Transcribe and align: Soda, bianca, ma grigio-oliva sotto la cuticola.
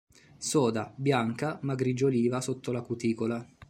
Soda, 0.39 0.91
bianca, 0.97 1.59
ma 1.61 1.75
grigio-oliva 1.75 2.41
sotto 2.41 2.71
la 2.71 2.81
cuticola. 2.81 3.47